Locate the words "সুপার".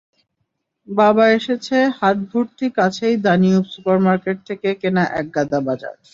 3.73-3.97